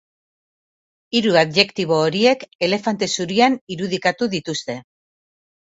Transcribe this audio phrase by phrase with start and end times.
[1.19, 4.83] Hiru adjektibo horiek elefante zurian irudikatu dituzte.